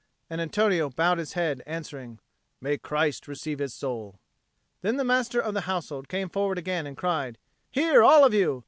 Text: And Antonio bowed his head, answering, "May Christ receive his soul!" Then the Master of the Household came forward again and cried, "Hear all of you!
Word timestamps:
And 0.31 0.41
Antonio 0.41 0.89
bowed 0.89 1.19
his 1.19 1.33
head, 1.33 1.61
answering, 1.67 2.17
"May 2.59 2.79
Christ 2.79 3.27
receive 3.27 3.59
his 3.59 3.75
soul!" 3.75 4.19
Then 4.81 4.95
the 4.97 5.03
Master 5.03 5.39
of 5.39 5.53
the 5.53 5.69
Household 5.69 6.07
came 6.09 6.27
forward 6.29 6.57
again 6.57 6.87
and 6.87 6.97
cried, 6.97 7.37
"Hear 7.69 8.01
all 8.01 8.25
of 8.25 8.33
you! 8.33 8.59